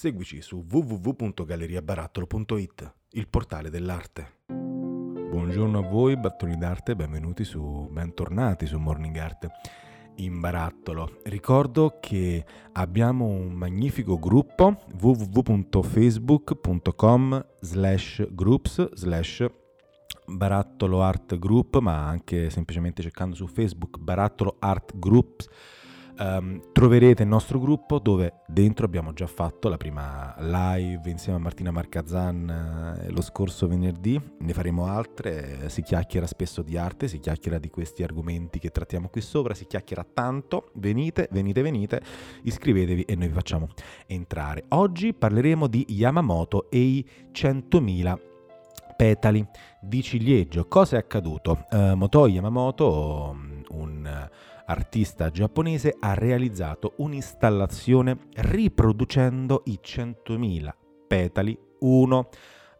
Seguici 0.00 0.40
su 0.40 0.64
www.galleriabarattolo.it, 0.66 2.94
il 3.10 3.28
portale 3.28 3.68
dell'arte. 3.68 4.38
Buongiorno 4.46 5.80
a 5.80 5.82
voi, 5.82 6.16
battoni 6.16 6.56
d'arte, 6.56 6.96
benvenuti 6.96 7.44
su, 7.44 7.86
bentornati 7.90 8.64
su 8.64 8.78
Morning 8.78 9.14
Art 9.18 9.46
in 10.14 10.40
barattolo. 10.40 11.18
Ricordo 11.24 11.98
che 12.00 12.46
abbiamo 12.72 13.26
un 13.26 13.52
magnifico 13.52 14.18
gruppo 14.18 14.84
www.facebook.com 14.98 17.46
slash 17.60 18.26
groups 18.30 18.94
slash 18.94 19.44
barattolo 20.24 21.02
art 21.02 21.38
group, 21.38 21.78
ma 21.80 22.06
anche 22.06 22.48
semplicemente 22.48 23.02
cercando 23.02 23.34
su 23.34 23.46
Facebook 23.46 23.98
barattolo 23.98 24.56
art 24.60 24.98
groups 24.98 25.46
um, 26.20 26.60
troverete 26.72 27.22
il 27.22 27.28
nostro 27.28 27.58
gruppo 27.58 27.98
dove 27.98 28.42
dentro 28.46 28.84
abbiamo 28.84 29.12
già 29.12 29.26
fatto 29.26 29.68
la 29.68 29.76
prima 29.76 30.34
live 30.38 31.10
insieme 31.10 31.38
a 31.38 31.40
Martina 31.40 31.70
Marcazan 31.70 32.98
eh, 33.00 33.10
lo 33.10 33.22
scorso 33.22 33.66
venerdì, 33.66 34.20
ne 34.38 34.52
faremo 34.52 34.86
altre, 34.86 35.68
si 35.68 35.82
chiacchiera 35.82 36.26
spesso 36.26 36.62
di 36.62 36.76
arte, 36.76 37.08
si 37.08 37.18
chiacchiera 37.18 37.58
di 37.58 37.70
questi 37.70 38.02
argomenti 38.02 38.58
che 38.58 38.70
trattiamo 38.70 39.08
qui 39.08 39.20
sopra, 39.20 39.54
si 39.54 39.66
chiacchiera 39.66 40.06
tanto, 40.12 40.70
venite, 40.74 41.28
venite, 41.32 41.62
venite, 41.62 42.02
iscrivetevi 42.42 43.02
e 43.02 43.16
noi 43.16 43.28
vi 43.28 43.34
facciamo 43.34 43.68
entrare. 44.06 44.64
Oggi 44.68 45.14
parleremo 45.14 45.66
di 45.66 45.86
Yamamoto 45.88 46.70
e 46.70 46.78
i 46.78 47.08
100.000 47.32 48.28
petali 48.96 49.46
di 49.80 50.02
ciliegio. 50.02 50.66
Cosa 50.66 50.96
è 50.96 50.98
accaduto? 50.98 51.64
Uh, 51.70 51.94
Moto 51.94 52.26
Yamamoto, 52.26 53.34
un 53.70 54.28
artista 54.70 55.30
giapponese, 55.30 55.96
ha 55.98 56.14
realizzato 56.14 56.94
un'installazione 56.98 58.28
riproducendo 58.36 59.62
i 59.66 59.80
100.000 59.82 60.72
petali 61.06 61.58
uno 61.80 62.28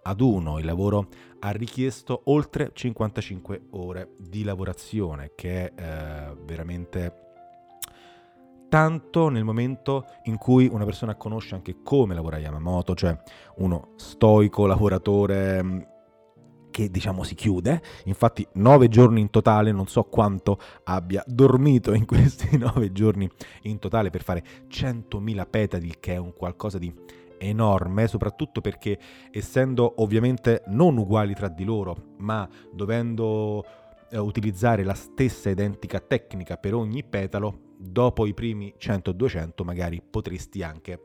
ad 0.03 0.21
uno. 0.21 0.59
Il 0.59 0.65
lavoro 0.65 1.09
ha 1.41 1.51
richiesto 1.51 2.23
oltre 2.25 2.71
55 2.73 3.67
ore 3.71 4.11
di 4.19 4.45
lavorazione, 4.45 5.33
che 5.35 5.73
è 5.73 5.73
eh, 5.75 6.37
veramente 6.45 7.29
tanto 8.69 9.29
nel 9.29 9.43
momento 9.43 10.05
in 10.25 10.39
cui 10.39 10.69
una 10.71 10.85
persona 10.85 11.17
conosce 11.17 11.57
anche 11.57 11.83
come 11.83 12.15
lavora 12.15 12.39
Yamamoto, 12.39 12.95
cioè 12.95 13.19
uno 13.57 13.95
stoico 13.97 14.67
lavoratore 14.67 16.00
che 16.71 16.91
diciamo 16.91 17.23
si 17.23 17.35
chiude, 17.35 17.83
infatti 18.05 18.47
nove 18.55 18.89
giorni 18.89 19.21
in 19.21 19.31
totale, 19.31 19.73
non 19.73 19.87
so 19.87 20.05
quanto 20.05 20.59
abbia 20.85 21.23
dormito 21.27 21.93
in 21.93 22.07
questi 22.07 22.57
nove 22.57 22.93
giorni 22.93 23.29
in 23.63 23.79
totale 23.79 24.11
per 24.11 24.23
fare 24.23 24.43
100.000 24.69 25.47
petali, 25.49 25.95
che 26.01 26.15
è 26.15 26.17
un 26.17 26.33
qualcosa 26.35 26.79
di 26.79 26.93
enorme, 27.39 28.07
soprattutto 28.07 28.61
perché 28.61 28.99
essendo 29.31 29.95
ovviamente 30.03 30.63
non 30.67 30.97
uguali 30.97 31.35
tra 31.35 31.49
di 31.49 31.65
loro, 31.65 32.15
ma 32.19 32.49
dovendo 32.73 33.65
eh, 34.11 34.19
utilizzare 34.19 34.85
la 34.85 34.95
stessa 34.95 35.49
identica 35.49 36.01
tecnica 36.01 36.57
per 36.57 36.75
ogni 36.75 37.03
petalo, 37.03 37.69
dopo 37.77 38.27
i 38.27 38.35
primi 38.35 38.75
100-200 38.79 39.65
magari 39.65 40.03
potresti 40.03 40.63
anche 40.63 41.01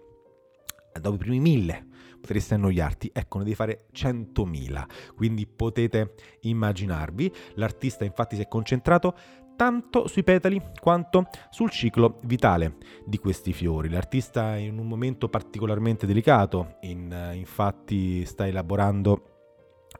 dopo 0.99 1.15
i 1.15 1.17
primi 1.17 1.39
1000 1.39 1.85
potreste 2.25 2.55
annoiarti, 2.55 3.11
ecco 3.13 3.37
ne 3.37 3.43
devi 3.43 3.55
fare 3.55 3.85
100.000, 3.93 4.85
quindi 5.15 5.45
potete 5.45 6.15
immaginarvi, 6.41 7.31
l'artista 7.53 8.03
infatti 8.03 8.35
si 8.35 8.41
è 8.41 8.47
concentrato 8.47 9.15
tanto 9.55 10.07
sui 10.07 10.23
petali 10.23 10.59
quanto 10.81 11.27
sul 11.51 11.69
ciclo 11.69 12.19
vitale 12.23 12.77
di 13.05 13.19
questi 13.19 13.53
fiori. 13.53 13.89
L'artista 13.89 14.55
è 14.55 14.59
in 14.59 14.79
un 14.79 14.87
momento 14.87 15.29
particolarmente 15.29 16.07
delicato, 16.07 16.77
in, 16.81 17.31
infatti 17.35 18.25
sta 18.25 18.47
elaborando 18.47 19.29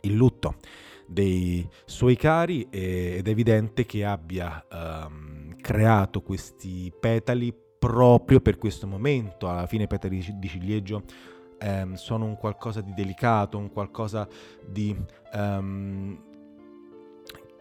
il 0.01 0.13
lutto 0.13 0.55
dei 1.07 1.65
suoi 1.85 2.15
cari 2.15 2.67
ed 2.71 3.27
è 3.27 3.29
evidente 3.29 3.85
che 3.85 4.03
abbia 4.03 4.65
um, 4.71 5.55
creato 5.61 6.21
questi 6.21 6.91
petali 6.99 7.53
proprio 7.77 8.41
per 8.41 8.57
questo 8.57 8.87
momento. 8.87 9.47
Alla 9.47 9.67
fine 9.67 9.83
i 9.83 9.87
petali 9.87 10.25
di 10.37 10.47
ciliegio 10.47 11.03
ehm, 11.59 11.93
sono 11.93 12.25
un 12.25 12.37
qualcosa 12.37 12.81
di 12.81 12.93
delicato, 12.93 13.57
un 13.57 13.71
qualcosa 13.71 14.27
di... 14.65 14.95
Um, 15.33 16.33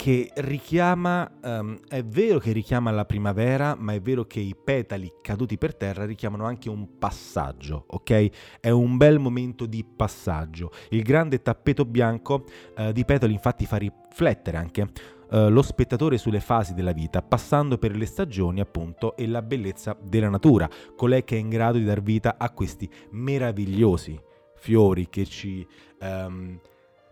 che 0.05 0.31
richiama, 0.35 1.31
um, 1.43 1.79
è 1.89 2.05
vero 2.05 2.39
che 2.39 2.53
richiama 2.53 2.91
la 2.91 3.07
primavera, 3.07 3.75
ma 3.75 3.95
è 3.95 4.03
vero 4.03 4.27
che 4.27 4.39
i 4.39 4.55
petali 4.55 5.11
caduti 5.23 5.57
per 5.57 5.75
terra 5.75 6.05
richiamano 6.05 6.45
anche 6.45 6.69
un 6.69 6.99
passaggio, 6.99 7.85
ok? 7.87 8.59
È 8.61 8.69
un 8.69 8.99
bel 8.99 9.19
momento 9.19 9.65
di 9.65 9.83
passaggio. 9.83 10.73
Il 10.91 11.03
grande 11.03 11.41
tappeto 11.41 11.87
bianco 11.87 12.45
uh, 12.77 12.93
di 12.93 13.03
petali 13.07 13.33
infatti 13.33 13.65
fa 13.65 13.79
riflettere 13.79 14.59
anche 14.59 14.89
eh, 15.31 15.49
lo 15.49 15.63
spettatore 15.63 16.19
sulle 16.19 16.41
fasi 16.41 16.75
della 16.75 16.93
vita, 16.93 17.23
passando 17.23 17.79
per 17.79 17.97
le 17.97 18.07
stagioni 18.07 18.61
appunto 18.61 19.17
e 19.17 19.27
la 19.27 19.43
bellezza 19.43 19.97
della 20.01 20.29
natura, 20.29 20.69
colei 20.97 21.25
che 21.25 21.37
è 21.37 21.39
in 21.39 21.49
grado 21.49 21.79
di 21.79 21.85
dar 21.85 22.03
vita 22.03 22.37
a 22.39 22.51
questi 22.51 22.89
meravigliosi 23.11 24.21
fiori 24.57 25.09
che 25.09 25.25
ci... 25.25 25.67
Um, 26.01 26.61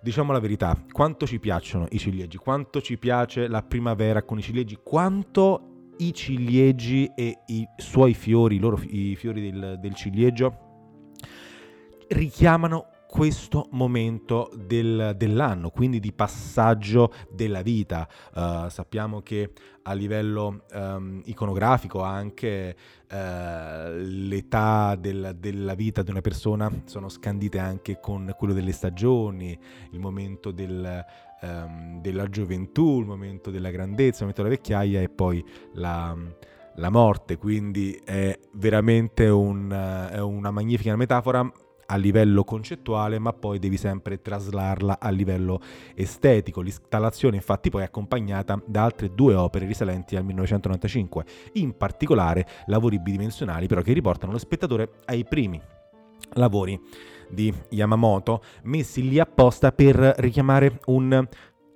diciamo 0.03 0.33
la 0.33 0.41
verità, 0.41 0.77
quanto 0.91 1.27
ci 1.27 1.39
piacciono 1.39 1.87
i 1.91 1.99
ciliegi, 1.99 2.37
quanto 2.37 2.81
ci 2.81 2.99
piace 2.99 3.47
la 3.47 3.63
primavera 3.63 4.25
con 4.25 4.37
i 4.37 4.43
ciliegi, 4.43 4.81
quanto 4.83 5.93
i 5.99 6.13
ciliegi 6.13 7.09
e 7.15 7.39
i 7.47 7.65
suoi 7.77 8.13
fiori, 8.13 8.57
i, 8.57 8.59
loro, 8.59 8.81
i 8.83 9.15
fiori 9.15 9.51
del, 9.51 9.79
del 9.79 9.95
ciliegio, 9.95 10.71
richiamano 12.09 12.87
questo 13.13 13.69
momento 13.73 14.51
del, 14.57 15.13
dell'anno, 15.19 15.69
quindi 15.69 16.01
di 16.01 16.15
passaggio 16.15 17.13
della 17.31 17.61
vita. 17.61 18.09
Uh, 18.35 18.71
sappiamo 18.71 19.21
che 19.21 19.51
a 19.83 19.93
livello 19.93 20.63
um, 20.73 21.21
iconografico 21.27 22.01
anche 22.01 22.75
uh, 23.11 23.15
l'età 23.99 24.97
del, 24.99 25.37
della 25.39 25.75
vita 25.75 26.03
di 26.03 26.11
una 26.11 26.23
persona 26.23 26.73
sono 26.87 27.11
scandite 27.11 27.59
anche 27.59 28.01
con 28.01 28.35
quello 28.35 28.55
delle 28.55 28.73
stagioni, 28.73 29.59
il 29.91 29.99
momento 29.99 30.51
del, 30.51 31.05
um, 31.43 32.01
della 32.01 32.27
gioventù, 32.31 33.01
il 33.01 33.07
momento 33.07 33.51
della 33.51 33.71
grandezza, 33.71 34.25
il 34.25 34.31
momento 34.31 34.43
della 34.43 34.55
vecchiaia 34.55 35.03
e 35.03 35.11
poi 35.11 35.45
la 35.75 36.17
la 36.77 36.89
morte, 36.89 37.37
quindi 37.37 38.01
è 38.03 38.35
veramente 38.53 39.29
un, 39.29 39.71
è 40.11 40.19
una 40.21 40.51
magnifica 40.51 40.97
metafora, 40.97 41.47
a 41.87 41.97
livello 41.97 42.45
concettuale, 42.45 43.19
ma 43.19 43.33
poi 43.33 43.59
devi 43.59 43.77
sempre 43.77 44.21
traslarla 44.21 44.99
a 45.01 45.11
livello 45.11 45.61
estetico. 45.95 46.61
L'installazione 46.61 47.37
infatti 47.37 47.71
poi 47.71 47.83
è 47.83 47.85
accompagnata 47.85 48.61
da 48.65 48.85
altre 48.85 49.15
due 49.15 49.35
opere 49.35 49.67
risalenti 49.67 50.17
al 50.17 50.25
1995, 50.25 51.25
in 51.55 51.77
particolare 51.77 52.47
lavori 52.67 52.99
bidimensionali 52.99 53.67
però 53.67 53.83
che 53.83 53.93
riportano 53.93 54.33
lo 54.33 54.39
spettatore 54.39 54.91
ai 55.07 55.25
primi 55.25 55.61
lavori 56.35 56.81
di 57.29 57.53
Yamamoto 57.71 58.43
messi 58.65 59.09
lì 59.09 59.19
apposta 59.19 59.73
per 59.73 59.97
richiamare 60.19 60.81
un 60.87 61.27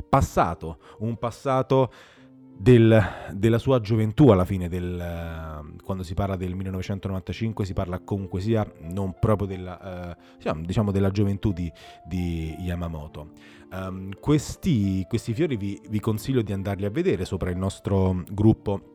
passato, 0.08 0.78
un 0.98 1.16
passato 1.16 1.90
del, 2.58 3.02
della 3.32 3.58
sua 3.58 3.80
gioventù 3.80 4.28
alla 4.28 4.44
fine, 4.44 4.68
del, 4.68 5.74
quando 5.82 6.02
si 6.02 6.14
parla 6.14 6.36
del 6.36 6.54
1995 6.54 7.64
si 7.64 7.72
parla 7.72 8.00
comunque 8.00 8.40
sia 8.40 8.66
non 8.80 9.16
proprio 9.20 9.46
della, 9.46 10.16
uh, 10.42 10.60
diciamo 10.60 10.90
della 10.90 11.10
gioventù 11.10 11.52
di, 11.52 11.70
di 12.04 12.54
Yamamoto. 12.58 13.30
Um, 13.72 14.10
questi, 14.18 15.04
questi, 15.08 15.34
fiori 15.34 15.56
vi, 15.56 15.80
vi 15.88 16.00
consiglio 16.00 16.42
di 16.42 16.52
andarli 16.52 16.84
a 16.84 16.90
vedere 16.90 17.24
sopra 17.24 17.50
il 17.50 17.56
nostro 17.56 18.22
gruppo 18.30 18.94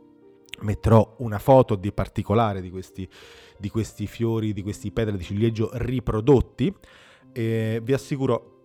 metterò 0.61 1.15
una 1.19 1.39
foto 1.39 1.75
di 1.75 1.91
particolare 1.91 2.61
di 2.61 2.69
questi, 2.69 3.07
di 3.57 3.69
questi 3.69 4.07
fiori, 4.07 4.53
di 4.53 4.61
questi 4.61 4.91
petali 4.91 5.17
di 5.17 5.23
ciliegio 5.23 5.69
riprodotti 5.73 6.73
e 7.31 7.79
vi 7.83 7.93
assicuro 7.93 8.60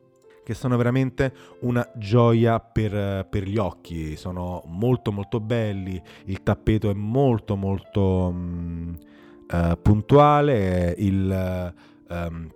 che 0.46 0.54
sono 0.54 0.76
veramente 0.76 1.32
una 1.62 1.84
gioia 1.96 2.60
per, 2.60 3.26
per, 3.28 3.42
gli 3.42 3.56
occhi, 3.56 4.14
sono 4.14 4.62
molto 4.66 5.10
molto 5.10 5.40
belli, 5.40 6.00
il 6.26 6.44
tappeto 6.44 6.88
è 6.88 6.94
molto 6.94 7.56
molto 7.56 8.00
um, 8.28 8.96
uh, 9.50 9.76
puntuale, 9.82 10.94
il... 10.98 11.74
Um, 12.08 12.54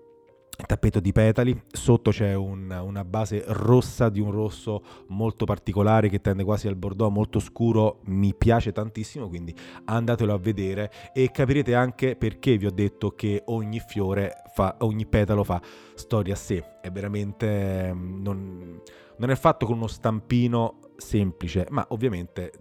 tappeto 0.71 1.01
di 1.01 1.11
petali, 1.11 1.61
sotto 1.69 2.13
c'è 2.13 2.33
un, 2.35 2.71
una 2.71 3.05
base 3.05 3.43
rossa 3.49 4.09
di 4.09 4.21
un 4.21 4.31
rosso 4.31 4.85
molto 5.09 5.45
particolare 5.45 6.09
che 6.09 6.21
tende 6.21 6.45
quasi 6.45 6.69
al 6.69 6.77
bordeaux, 6.77 7.13
molto 7.13 7.41
scuro, 7.41 7.99
mi 8.05 8.33
piace 8.37 8.71
tantissimo, 8.71 9.27
quindi 9.27 9.53
andatelo 9.87 10.33
a 10.33 10.39
vedere 10.39 10.93
e 11.13 11.33
capirete 11.33 11.75
anche 11.75 12.15
perché 12.15 12.57
vi 12.57 12.67
ho 12.67 12.71
detto 12.71 13.17
che 13.17 13.43
ogni 13.47 13.81
fiore 13.81 14.45
fa, 14.55 14.77
ogni 14.83 15.07
petalo 15.07 15.43
fa 15.43 15.61
storia 15.95 16.35
a 16.35 16.37
sé, 16.37 16.79
è 16.81 16.89
veramente 16.93 17.93
mm, 17.93 18.23
non, 18.23 18.81
non 19.17 19.31
è 19.31 19.35
fatto 19.35 19.67
con 19.67 19.75
uno 19.75 19.89
stampino 19.89 20.79
semplice, 20.99 21.67
ma 21.71 21.85
ovviamente 21.89 22.53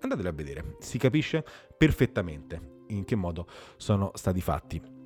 andatelo 0.00 0.28
a 0.28 0.32
vedere, 0.32 0.74
si 0.80 0.98
capisce 0.98 1.44
perfettamente 1.76 2.80
in 2.88 3.04
che 3.04 3.14
modo 3.14 3.46
sono 3.76 4.10
stati 4.14 4.40
fatti. 4.40 4.97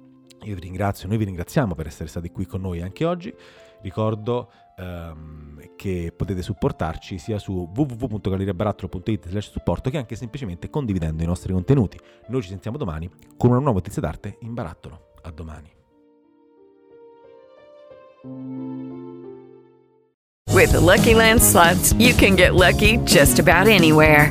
Io 0.44 0.55
vi 0.55 0.61
ringrazio, 0.61 1.09
noi 1.09 1.19
vi 1.19 1.25
ringraziamo 1.25 1.75
per 1.75 1.87
essere 1.87 2.09
stati 2.09 2.31
qui 2.31 2.47
con 2.47 2.61
noi 2.61 2.81
anche 2.83 3.05
oggi. 3.05 3.33
Ricordo 3.81 4.50
um, 4.77 5.61
che 5.77 6.12
potete 6.17 6.43
supportarci 6.43 7.19
sia 7.19 7.39
su 7.39 7.71
www.galleriabarattolo.it 7.75 9.29
slash 9.29 9.50
supporto 9.50 9.91
che 9.91 9.99
anche 9.99 10.17
semplicemente 10.17 10.71
condividendo 10.71 11.23
i 11.23 11.27
nostri 11.27 11.53
contenuti. 11.53 11.99
Noi 12.29 12.43
ci 12.43 12.49
sentiamo 12.49 12.77
domani 12.77 13.09
con 13.37 13.50
una 13.50 13.59
nuova 13.59 13.75
notizia 13.75 14.03
d'arte 14.03 14.39
in 14.41 14.55
barattolo. 14.55 15.11
A 15.23 15.31
domani. 15.31 15.71
With 20.53 20.73
the 20.73 20.81
Lucky 20.81 21.15
Land 21.15 21.41
slots, 21.41 21.93
you 21.99 22.15
can 22.15 22.37
get 22.37 22.55
lucky 22.55 22.99
just 23.05 23.39
about 23.39 23.69
anywhere. 23.69 24.31